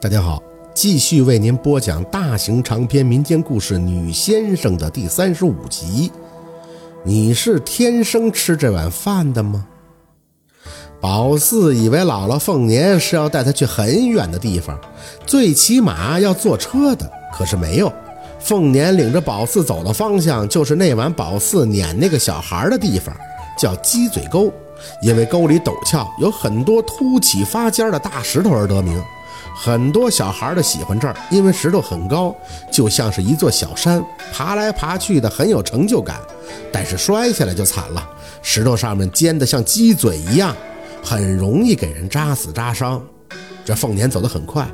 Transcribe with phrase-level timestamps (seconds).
[0.00, 0.40] 大家好，
[0.74, 6.08] 继续为您播讲大型长篇民间故事《女先生》的第三十五集。
[7.02, 9.66] 你是天生吃这碗饭的吗？
[11.00, 14.78] 宝四以为姥姥凤年是要带他去很远的地方，
[15.26, 17.10] 最起码要坐车的。
[17.32, 17.92] 可是没有，
[18.38, 23.12] 凤年领着宝四走的方向就是那晚宝四撵那个小孩的地方，
[23.58, 24.52] 叫鸡嘴沟，
[25.02, 29.02] 因为沟里陡峭，有很多凸起发尖的大石头而得名。
[29.60, 32.32] 很多小孩的喜欢这儿，因为石头很高，
[32.70, 34.00] 就像是一座小山，
[34.32, 36.20] 爬来爬去的很有成就感。
[36.72, 38.08] 但是摔下来就惨了，
[38.40, 40.54] 石头上面尖的像鸡嘴一样，
[41.02, 43.02] 很容易给人扎死扎伤。
[43.64, 44.64] 这凤年走得很快，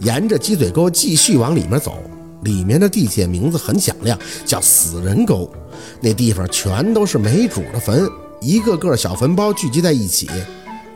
[0.00, 2.02] 沿着鸡嘴沟继续往里面走。
[2.42, 5.52] 里面的地界名字很响亮，叫死人沟。
[6.00, 8.08] 那地方全都是没主的坟，
[8.40, 10.30] 一个个小坟包聚集在一起。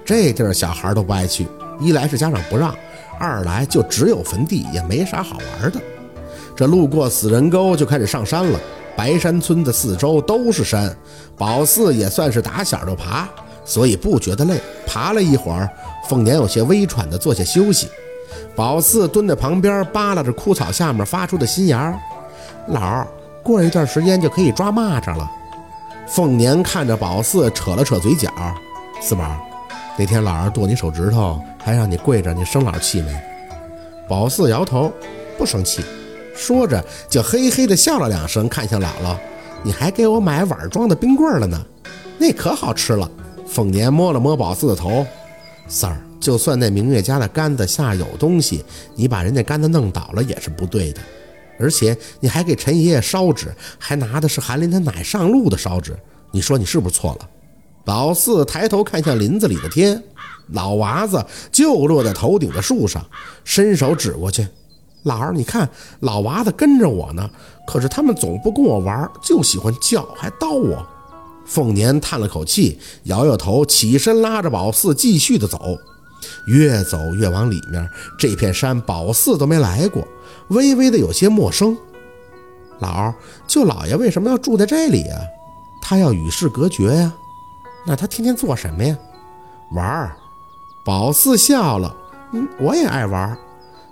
[0.02, 1.46] 这地儿小孩都不爱去，
[1.78, 2.74] 一来是家长不让。
[3.18, 5.80] 二来就只有坟地，也没啥好玩的。
[6.56, 8.58] 这路过死人沟，就开始上山了。
[8.96, 10.96] 白山村的四周都是山，
[11.36, 13.28] 宝四也算是打小就爬，
[13.64, 14.60] 所以不觉得累。
[14.86, 15.68] 爬了一会儿，
[16.08, 17.88] 凤年有些微喘的坐下休息。
[18.54, 21.92] 宝四蹲在旁边扒拉着枯草下面发出的新芽。
[22.68, 23.06] 老儿，
[23.42, 25.28] 过一段时间就可以抓蚂蚱了。
[26.06, 28.30] 凤年看着宝四，扯了扯嘴角。
[29.00, 29.24] 四宝，
[29.98, 31.40] 那天老二剁你手指头。
[31.64, 33.10] 还让你跪着，你生老气没？
[34.06, 34.92] 宝四摇头，
[35.38, 35.82] 不生气。
[36.36, 39.16] 说着就嘿嘿的笑了两声，看向姥姥
[39.64, 41.58] ：“你还给我买碗装的冰棍了呢，
[42.18, 43.10] 那可好吃了。”
[43.48, 45.06] 凤年摸了摸宝四的头
[45.66, 48.62] ：“三儿，就算那明月家的杆子下有东西，
[48.94, 51.00] 你把人家杆子弄倒了也是不对的。
[51.58, 55.96] 而且你还给陈爷爷烧纸，还拿的是韩林他奶上路的烧纸，
[56.30, 57.28] 你说你是不是错了？”
[57.86, 60.02] 宝四抬头看向林子里的天。
[60.48, 63.04] 老娃子就落在头顶的树上，
[63.44, 64.46] 伸手指过去
[65.04, 65.68] ：“老儿，你看，
[66.00, 67.28] 老娃子跟着我呢，
[67.66, 70.86] 可是他们总不跟我玩，就喜欢叫，还叨我。”
[71.46, 75.58] 凤年叹了口气，摇摇头，起身拉着宝四继续的走。
[76.46, 77.86] 越走越往里面，
[78.18, 80.06] 这片山宝四都没来过，
[80.48, 81.76] 微微的有些陌生。
[82.80, 83.14] 老儿，
[83.46, 85.16] 舅老爷为什么要住在这里呀？
[85.82, 87.12] 他要与世隔绝呀？
[87.86, 88.96] 那他天天做什么呀？
[89.72, 90.16] 玩儿。
[90.84, 91.96] 宝四笑了，
[92.34, 93.36] 嗯，我也爱玩。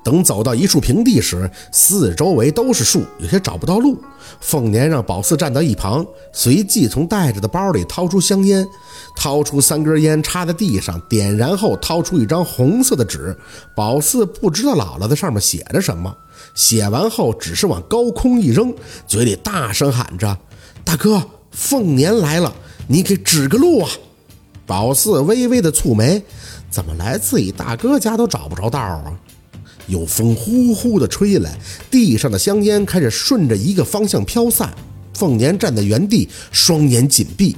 [0.04, 3.96] 等走到一处平地时，四周围都是树，有些找不到路。
[4.40, 8.66] 凤年让宝四站到一旁，随即从带着的包里掏出香烟，
[9.16, 13.34] 掏出三根烟插在地上，点燃后掏出一张红色的纸。
[13.76, 16.14] 宝四不知道姥姥在上面写着什么，
[16.54, 18.74] 写完后只是往高空一扔，
[19.06, 20.36] 嘴里大声喊着
[20.84, 22.52] ：“大哥，凤年来了，
[22.88, 23.88] 你给指个路啊！”
[24.66, 26.22] 宝四微微的蹙眉。
[26.72, 29.12] 怎么来自己大哥家都找不着道啊？
[29.88, 31.58] 有风呼呼的吹来，
[31.90, 34.72] 地上的香烟开始顺着一个方向飘散。
[35.12, 37.54] 凤年站在原地，双眼紧闭。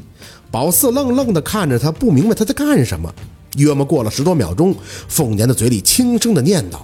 [0.50, 3.14] 宝四愣愣地看着他，不明白他在干什么。
[3.56, 4.74] 约莫过了十多秒钟，
[5.06, 6.78] 凤年的嘴里轻声地念叨：“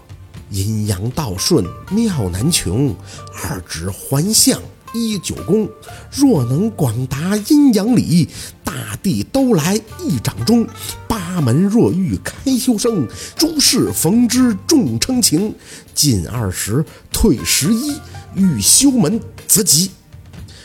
[0.50, 2.94] 阴阳道顺，妙难穷，
[3.42, 4.56] 二指环相。”
[4.94, 5.68] 一九宫，
[6.12, 8.28] 若能广达阴阳理，
[8.64, 9.74] 大地都来
[10.04, 10.66] 一掌中。
[11.06, 15.54] 八家门若遇开修生，诸事逢之众称情。
[15.94, 17.94] 进二十，退十一，
[18.34, 19.92] 欲修门则吉。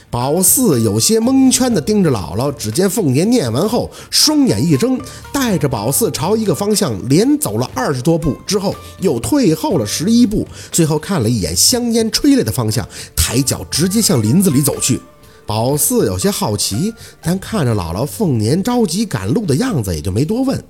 [0.09, 4.99] 宝四有些蒙圈地盯着姥姥，只见凤年念完后，双眼一睁，
[5.31, 14.99] 带着宝四朝一个方向连走了二十多步，之后又退后了十一步，最后看了一眼香烟吹来的方向，抬脚直接向林子里走去。
[15.45, 20.63] 宝四有些好奇，但看着姥姥凤年着急赶路的样子，也就没多问。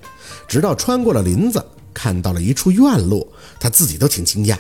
[0.48, 1.64] 直到穿过了林子，
[1.94, 3.26] 看到了一处院落，
[3.60, 4.58] 他自己都挺惊讶，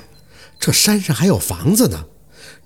[0.60, 2.04] 这山上还有房子呢，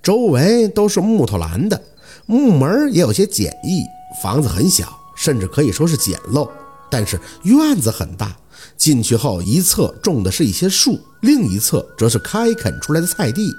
[0.03, 1.81] 周围都是木头栏的。
[2.25, 3.83] 木门也有些简易，
[4.21, 6.47] 房子很小，甚至可以说是简陋。
[6.91, 8.35] 但是院子很大，
[8.77, 13.51] 进去后一侧种的是一些树，另一侧则是开垦出来的菜地。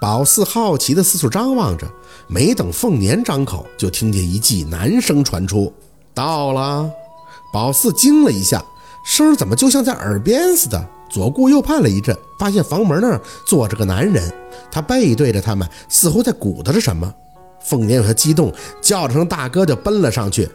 [0.00, 1.86] 宝四好奇地四处张望着，
[2.26, 5.72] 没等凤年张口，就听见一记男声传出
[6.12, 6.88] ：“到了。”
[7.52, 8.62] 宝四惊了一下，
[9.04, 10.86] 声怎么就像在耳边似的？
[11.08, 14.30] 左顾右盼了一阵，发现房门那儿坐着个男人，
[14.70, 17.10] 他背对着他们，似乎在鼓捣着什么。
[17.64, 18.52] 凤年有些激动，
[18.82, 20.48] 叫了声“大哥”就奔了上去。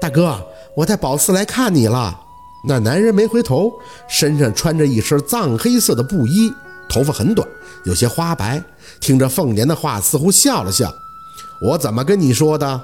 [0.00, 2.18] 大哥，我带宝四来看你了。
[2.66, 3.70] 那男人没回头，
[4.08, 6.52] 身上穿着一身藏黑色的布衣，
[6.88, 7.46] 头发很短，
[7.84, 8.62] 有些花白。
[9.00, 10.92] 听着凤年的话，似乎笑了笑
[11.60, 12.80] ：“我怎么跟你说的？”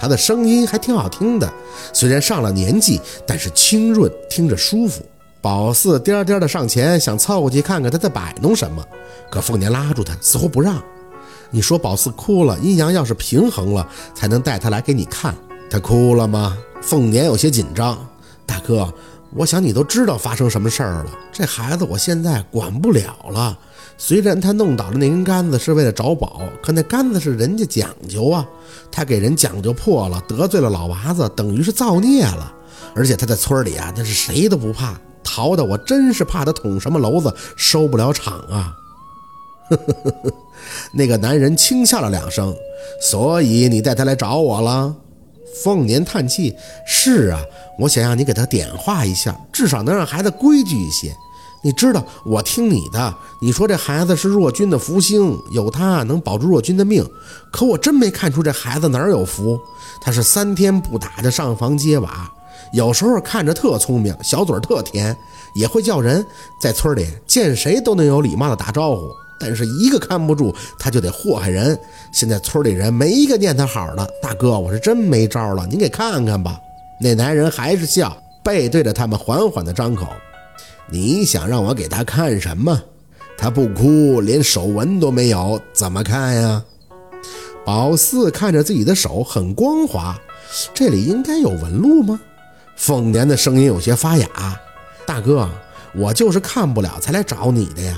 [0.00, 1.52] 他的声音还挺好听的，
[1.92, 5.04] 虽然上了年纪，但是清润，听着舒服。
[5.40, 8.84] 宝四颠颠的上前，想凑过去看看他在摆弄什么，
[9.28, 10.80] 可凤年拉住他，似乎不让。
[11.50, 15.34] 你说宝四哭了，阴阳要是平衡了，才能带他来给你看。
[15.68, 16.56] 他哭了吗？
[16.80, 17.98] 凤年有些紧张。
[18.46, 18.92] 大哥，
[19.34, 21.10] 我想你都知道发生什么事儿了。
[21.32, 23.58] 这孩子我现在管不了了。
[23.96, 28.46] 虽然他弄倒了那根杆子是为了找宝，可那杆子是人家讲究啊，
[28.90, 32.54] 他给人讲究破了，得罪了老娃子，等于是造孽了。
[32.94, 38.72] 而且他在村里啊，那是谁都不怕，逃的我真是怕他捅什么娄子，收不了场啊。
[40.94, 42.54] 那个男人轻笑了两声，
[43.02, 44.94] 所以你带他来找我了。
[45.62, 46.54] 凤年叹气
[46.86, 47.40] ：“是啊，
[47.78, 51.14] 我想让你给他点化一下，至少能让孩子规矩一些。
[51.60, 53.14] 你知道，我听你的。
[53.40, 57.04] 你说这孩子是若君的福星，有他能保住若君的命。
[57.50, 59.60] 可我真没看出这孩子哪儿有福。
[60.00, 62.32] 他是三天不打的上房揭瓦，
[62.72, 65.16] 有时候看着特聪明，小嘴特甜，
[65.52, 66.24] 也会叫人，
[66.60, 71.78] 在村里见谁都能有礼貌的打招呼。”但是一个看不住，他就得祸害人。
[72.12, 74.08] 现在村里人没一个念他好的。
[74.22, 76.58] 大哥，我是真没招了，您给看看吧。
[77.00, 80.06] 那男人还是笑，背对着他们，缓缓地张口
[80.90, 82.82] ：“你想让我给他看什么？
[83.36, 86.62] 他不哭，连手纹都没有，怎么看呀？”
[87.64, 90.18] 宝四看着自己的手很光滑，
[90.74, 92.18] 这里应该有纹路吗？
[92.76, 94.26] 凤年的声音有些发哑
[95.06, 95.48] ：“大哥，
[95.94, 97.96] 我就是看不了才来找你的呀。”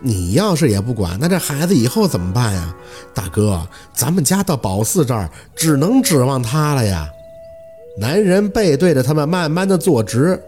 [0.00, 2.74] 你要是也不管，那这孩子以后怎么办呀？
[3.12, 7.08] 大哥，咱们家到宝四这儿只能指望他了呀。
[7.98, 10.40] 男人背对着他们，慢慢的坐直。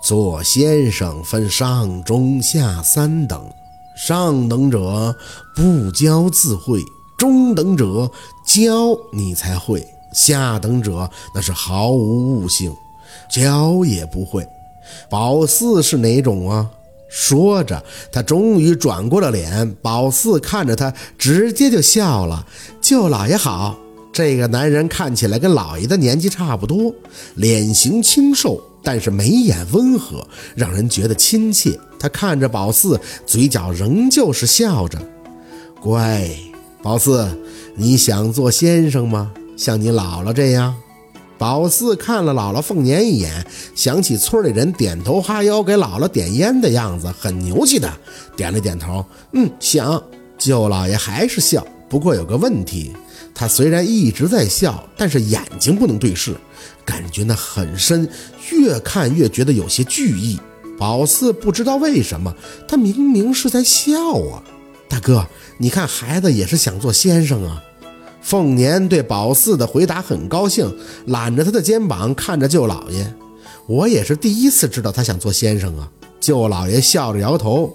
[0.00, 3.50] 做先生分上中下三等，
[3.96, 5.16] 上等者
[5.56, 6.78] 不教自会，
[7.18, 8.08] 中等者
[8.46, 12.70] 教你才会，下等者那是毫无悟性，
[13.30, 14.46] 教也不会。
[15.08, 16.70] 宝四是哪种啊？
[17.16, 17.80] 说着，
[18.10, 19.72] 他终于转过了脸。
[19.80, 22.44] 宝四看着他，直接就笑了
[22.82, 23.78] ：“舅老爷好。”
[24.12, 26.92] 这个男人看起来跟老爷的年纪差不多，
[27.36, 30.26] 脸型清瘦，但是眉眼温和，
[30.56, 31.78] 让人觉得亲切。
[32.00, 34.98] 他看着宝四，嘴角仍旧是笑着
[35.80, 36.28] ：“乖，
[36.82, 37.28] 宝四，
[37.76, 39.32] 你想做先生吗？
[39.56, 40.74] 像你姥姥这样？”
[41.44, 47.86] 宝四看了姥姥凤年一眼，想起村里人点头哈腰给姥姥点烟的样子，很牛气的
[48.34, 49.04] 点了点头。
[49.32, 50.02] 嗯，想。
[50.38, 52.96] 舅老爷还是笑，不过有个问题，
[53.34, 56.34] 他虽然一直在笑，但是眼睛不能对视，
[56.82, 58.08] 感觉那很深，
[58.50, 60.40] 越看越觉得有些惧意。
[60.78, 62.34] 宝四不知道为什么，
[62.66, 64.42] 他明明是在笑啊。
[64.88, 65.26] 大哥，
[65.58, 67.62] 你看孩子也是想做先生啊。
[68.24, 70.74] 凤年对宝四的回答很高兴，
[71.08, 73.14] 揽着他的肩膀看着舅老爷。
[73.66, 75.86] 我也是第一次知道他想做先生啊！
[76.20, 77.70] 舅老爷笑着摇头：“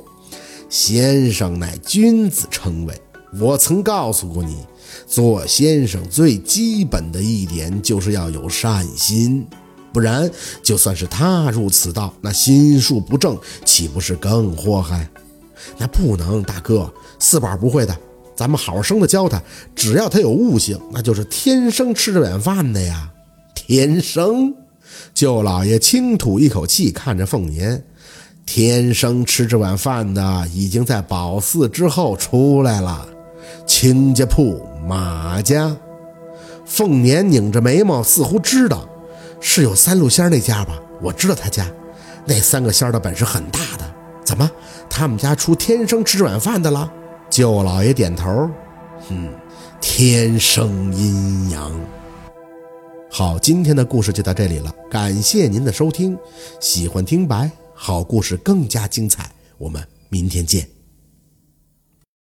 [0.67, 2.99] 先生乃君子称谓，
[3.39, 4.57] 我曾告诉过你，
[5.05, 9.45] 做先生最基本的一点就是要有善心，
[9.93, 10.27] 不然
[10.63, 15.07] 就算是踏入此道，那心术不正，岂不是更祸害？
[15.77, 17.95] 那不能，大哥，四宝不会的。”
[18.39, 19.43] 咱们好生的教他，
[19.75, 23.11] 只要他有悟性，那就是天生吃这碗饭的呀！
[23.53, 24.55] 天生，
[25.13, 27.83] 舅老爷轻吐一口气，看着凤年，
[28.45, 33.05] 天生吃这碗饭的已经在宝四之后出来了。
[33.67, 35.75] 亲家铺马家，
[36.65, 38.87] 凤年拧着眉毛，似乎知道
[39.41, 40.79] 是有三路仙那家吧？
[41.01, 41.69] 我知道他家
[42.25, 43.83] 那三个仙的本事很大的，
[44.23, 44.49] 怎么
[44.89, 46.89] 他们家出天生吃这碗饭的了？
[47.39, 48.49] 舅老爷点头，
[49.07, 49.33] 嗯，
[49.79, 51.71] 天生阴阳。
[53.09, 56.17] 好，今天的故事就到这里了，感谢您的收听。
[56.59, 60.78] 喜欢听白，好故事更加精彩，我们明天见。